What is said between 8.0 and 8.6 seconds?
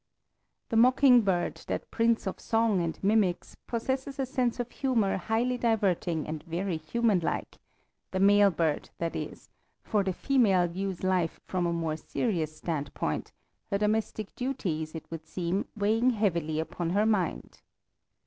the male